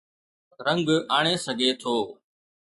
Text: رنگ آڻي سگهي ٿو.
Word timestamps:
رنگ 0.65 0.87
آڻي 1.17 1.35
سگهي 1.45 1.71
ٿو. 1.81 1.95